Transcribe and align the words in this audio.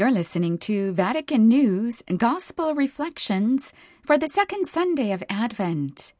You're 0.00 0.10
listening 0.10 0.56
to 0.60 0.92
Vatican 0.92 1.46
News 1.46 2.02
Gospel 2.16 2.74
Reflections 2.74 3.74
for 4.02 4.16
the 4.16 4.28
second 4.28 4.66
Sunday 4.66 5.12
of 5.12 5.22
Advent. 5.28 6.14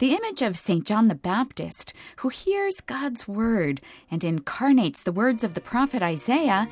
The 0.00 0.16
image 0.16 0.42
of 0.42 0.58
St. 0.58 0.84
John 0.84 1.06
the 1.06 1.14
Baptist, 1.14 1.94
who 2.16 2.28
hears 2.28 2.80
God's 2.80 3.28
word 3.28 3.80
and 4.10 4.24
incarnates 4.24 5.04
the 5.04 5.12
words 5.12 5.44
of 5.44 5.54
the 5.54 5.60
prophet 5.60 6.02
Isaiah, 6.02 6.68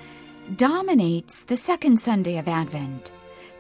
dominates 0.56 1.44
the 1.44 1.56
second 1.56 2.00
Sunday 2.00 2.38
of 2.38 2.49
Advent. 2.49 3.13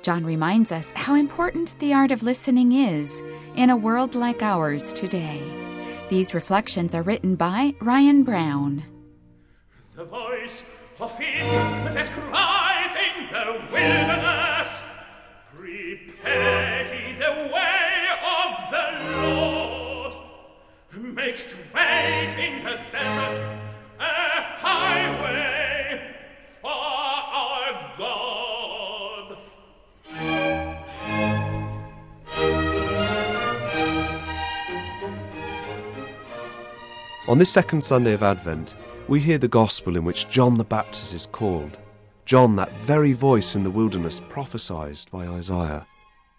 John 0.02 0.26
reminds 0.26 0.72
us 0.72 0.90
how 0.96 1.14
important 1.14 1.78
the 1.78 1.92
art 1.94 2.10
of 2.10 2.24
listening 2.24 2.72
is 2.72 3.22
in 3.54 3.70
a 3.70 3.76
world 3.76 4.16
like 4.16 4.42
ours 4.42 4.92
today. 4.92 5.40
These 6.08 6.34
reflections 6.34 6.96
are 6.96 7.02
written 7.02 7.36
by 7.36 7.76
Ryan 7.80 8.24
Brown. 8.24 8.82
The 9.94 10.04
voice 10.04 10.64
of 10.98 11.16
him 11.16 11.46
that 11.94 12.10
cried 12.10 12.77
On 37.28 37.36
this 37.36 37.50
second 37.50 37.84
Sunday 37.84 38.14
of 38.14 38.22
Advent, 38.22 38.74
we 39.06 39.20
hear 39.20 39.36
the 39.36 39.48
gospel 39.48 39.96
in 39.96 40.04
which 40.04 40.30
John 40.30 40.54
the 40.54 40.64
Baptist 40.64 41.12
is 41.12 41.26
called. 41.26 41.76
John, 42.28 42.56
that 42.56 42.70
very 42.72 43.14
voice 43.14 43.56
in 43.56 43.62
the 43.62 43.70
wilderness 43.70 44.20
prophesied 44.28 44.98
by 45.10 45.26
Isaiah. 45.26 45.86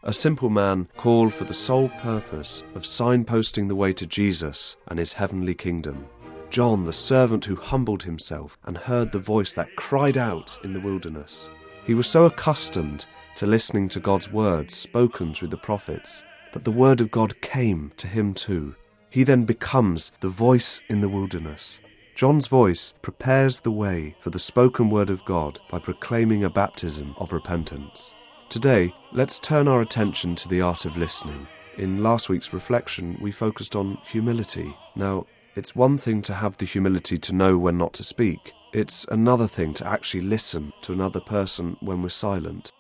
A 0.04 0.14
simple 0.14 0.52
man 0.52 0.88
called 0.96 1.34
for 1.34 1.46
the 1.46 1.54
sole 1.56 1.90
purpose 1.90 2.62
of 2.76 2.84
signposting 2.84 3.68
the 3.68 3.76
way 3.76 3.92
to 3.94 4.06
Jesus 4.06 4.78
and 4.90 5.00
his 5.00 5.14
heavenly 5.14 5.56
kingdom. 5.56 6.08
John, 6.52 6.86
the 6.86 6.94
servant 6.94 7.44
who 7.44 7.56
humbled 7.56 8.04
himself 8.04 8.60
and 8.66 8.78
heard 8.78 9.12
the 9.12 9.18
voice 9.18 9.56
that 9.56 9.76
cried 9.78 10.16
out 10.16 10.60
in 10.64 10.74
the 10.74 10.80
wilderness. 10.80 11.50
He 11.88 11.96
was 11.96 12.08
so 12.08 12.26
accustomed 12.26 13.08
to 13.38 13.48
listening 13.48 13.90
to 13.90 14.00
God's 14.00 14.32
words 14.32 14.76
spoken 14.76 15.34
through 15.34 15.48
the 15.48 15.58
prophets 15.58 16.24
that 16.54 16.66
the 16.66 16.72
word 16.72 17.02
of 17.02 17.10
God 17.10 17.42
came 17.42 17.94
to 17.98 18.06
him 18.06 18.36
too. 18.36 18.76
He 19.10 19.24
then 19.24 19.44
becomes 19.44 20.12
the 20.20 20.30
voice 20.30 20.82
in 20.88 21.02
the 21.02 21.10
wilderness. 21.10 21.80
John's 22.20 22.48
voice 22.48 22.94
prepares 23.02 23.62
the 23.62 23.72
way 23.72 24.14
for 24.20 24.30
the 24.30 24.40
spoken 24.40 24.90
word 24.90 25.10
of 25.10 25.24
God 25.24 25.58
by 25.72 25.80
proclaiming 25.80 26.44
a 26.44 26.50
baptism 26.50 27.16
of 27.18 27.32
repentance. 27.32 28.14
Today, 28.50 28.94
let's 29.14 29.40
turn 29.40 29.70
our 29.70 29.80
attention 29.80 30.36
to 30.36 30.50
the 30.50 30.60
art 30.60 30.84
of 30.84 30.98
listening. 30.98 31.48
In 31.78 32.04
last 32.04 32.28
week's 32.28 32.52
reflection, 32.52 33.18
we 33.22 33.32
focused 33.32 33.74
on 33.74 34.00
humility. 34.04 34.76
Now, 34.98 35.28
it's 35.56 35.78
one 35.78 35.98
thing 35.98 36.22
to 36.24 36.34
have 36.34 36.58
the 36.58 36.66
humility 36.66 37.18
to 37.20 37.34
know 37.34 37.58
when 37.58 37.78
not 37.78 37.94
to 37.94 38.04
speak, 38.04 38.52
it's 38.74 39.06
another 39.06 39.48
thing 39.48 39.74
to 39.76 39.88
actually 39.88 40.24
listen 40.24 40.74
to 40.82 40.92
another 40.92 41.22
person 41.22 41.78
when 41.80 42.02
we're 42.02 42.10
silent. 42.10 42.74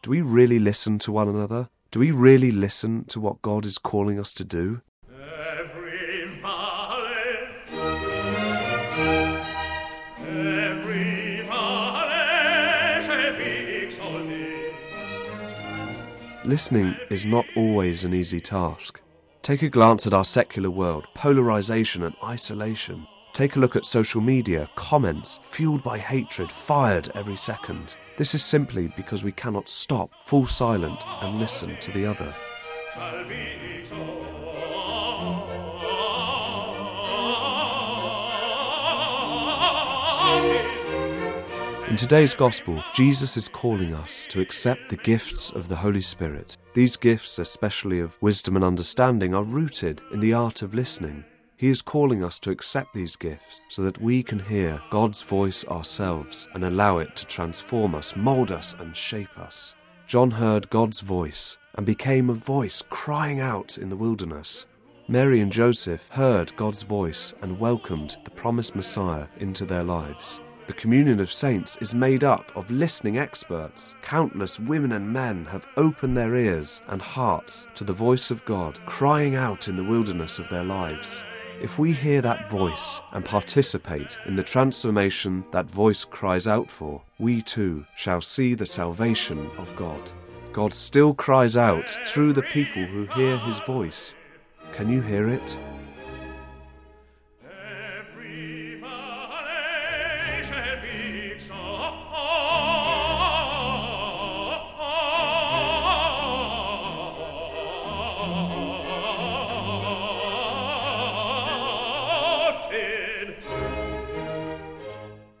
Do 0.00 0.08
we 0.08 0.22
really 0.22 0.58
listen 0.58 0.98
to 1.00 1.12
one 1.12 1.28
another? 1.28 1.68
Do 1.90 2.00
we 2.00 2.12
really 2.12 2.50
listen 2.50 3.04
to 3.08 3.20
what 3.20 3.42
God 3.42 3.66
is 3.66 3.76
calling 3.76 4.18
us 4.18 4.32
to 4.32 4.42
do? 4.42 4.80
Listening 16.44 16.94
is 17.10 17.24
not 17.24 17.46
always 17.56 18.04
an 18.04 18.12
easy 18.12 18.38
task. 18.38 19.00
Take 19.42 19.62
a 19.62 19.68
glance 19.70 20.06
at 20.06 20.12
our 20.12 20.26
secular 20.26 20.70
world, 20.70 21.06
polarization 21.14 22.02
and 22.02 22.14
isolation. 22.22 23.06
Take 23.32 23.56
a 23.56 23.58
look 23.58 23.76
at 23.76 23.86
social 23.86 24.20
media, 24.20 24.68
comments 24.76 25.40
fueled 25.42 25.82
by 25.82 25.98
hatred, 25.98 26.52
fired 26.52 27.10
every 27.14 27.36
second. 27.36 27.96
This 28.18 28.34
is 28.34 28.44
simply 28.44 28.92
because 28.94 29.24
we 29.24 29.32
cannot 29.32 29.68
stop, 29.68 30.10
fall 30.22 30.46
silent, 30.46 31.02
and 31.22 31.40
listen 31.40 31.76
to 31.80 31.90
the 31.90 32.06
other. 32.06 32.34
In 41.94 41.98
today's 41.98 42.34
Gospel, 42.34 42.82
Jesus 42.92 43.36
is 43.36 43.46
calling 43.46 43.94
us 43.94 44.26
to 44.30 44.40
accept 44.40 44.88
the 44.88 44.96
gifts 44.96 45.50
of 45.50 45.68
the 45.68 45.76
Holy 45.76 46.02
Spirit. 46.02 46.56
These 46.72 46.96
gifts, 46.96 47.38
especially 47.38 48.00
of 48.00 48.20
wisdom 48.20 48.56
and 48.56 48.64
understanding, 48.64 49.32
are 49.32 49.44
rooted 49.44 50.02
in 50.12 50.18
the 50.18 50.32
art 50.32 50.62
of 50.62 50.74
listening. 50.74 51.24
He 51.56 51.68
is 51.68 51.82
calling 51.82 52.24
us 52.24 52.40
to 52.40 52.50
accept 52.50 52.94
these 52.94 53.14
gifts 53.14 53.60
so 53.68 53.82
that 53.82 54.00
we 54.00 54.24
can 54.24 54.40
hear 54.40 54.82
God's 54.90 55.22
voice 55.22 55.64
ourselves 55.68 56.48
and 56.54 56.64
allow 56.64 56.98
it 56.98 57.14
to 57.14 57.26
transform 57.26 57.94
us, 57.94 58.16
mould 58.16 58.50
us, 58.50 58.74
and 58.80 58.96
shape 58.96 59.38
us. 59.38 59.76
John 60.08 60.32
heard 60.32 60.70
God's 60.70 60.98
voice 60.98 61.58
and 61.76 61.86
became 61.86 62.28
a 62.28 62.34
voice 62.34 62.82
crying 62.90 63.38
out 63.38 63.78
in 63.78 63.88
the 63.88 63.96
wilderness. 63.96 64.66
Mary 65.06 65.40
and 65.40 65.52
Joseph 65.52 66.08
heard 66.08 66.56
God's 66.56 66.82
voice 66.82 67.34
and 67.40 67.60
welcomed 67.60 68.16
the 68.24 68.32
promised 68.32 68.74
Messiah 68.74 69.28
into 69.38 69.64
their 69.64 69.84
lives. 69.84 70.40
The 70.66 70.72
communion 70.72 71.20
of 71.20 71.30
saints 71.30 71.76
is 71.82 71.94
made 71.94 72.24
up 72.24 72.50
of 72.56 72.70
listening 72.70 73.18
experts. 73.18 73.96
Countless 74.00 74.58
women 74.58 74.92
and 74.92 75.12
men 75.12 75.44
have 75.44 75.66
opened 75.76 76.16
their 76.16 76.34
ears 76.36 76.80
and 76.88 77.02
hearts 77.02 77.66
to 77.74 77.84
the 77.84 77.92
voice 77.92 78.30
of 78.30 78.42
God 78.46 78.78
crying 78.86 79.34
out 79.36 79.68
in 79.68 79.76
the 79.76 79.84
wilderness 79.84 80.38
of 80.38 80.48
their 80.48 80.64
lives. 80.64 81.22
If 81.60 81.78
we 81.78 81.92
hear 81.92 82.22
that 82.22 82.48
voice 82.48 83.02
and 83.12 83.24
participate 83.26 84.18
in 84.24 84.36
the 84.36 84.42
transformation 84.42 85.44
that 85.50 85.70
voice 85.70 86.04
cries 86.04 86.46
out 86.46 86.70
for, 86.70 87.02
we 87.18 87.42
too 87.42 87.84
shall 87.94 88.22
see 88.22 88.54
the 88.54 88.64
salvation 88.64 89.50
of 89.58 89.74
God. 89.76 90.00
God 90.54 90.72
still 90.72 91.12
cries 91.12 91.58
out 91.58 91.90
through 92.06 92.32
the 92.32 92.42
people 92.42 92.86
who 92.86 93.04
hear 93.06 93.36
his 93.38 93.58
voice. 93.60 94.14
Can 94.72 94.88
you 94.88 95.02
hear 95.02 95.28
it? 95.28 95.58
Oh! 102.16 102.53